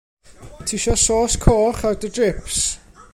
Tisio 0.67 0.95
sôs 1.05 1.33
coch 1.43 1.85
ar 1.89 1.95
dy 2.01 2.09
jips? 2.17 2.57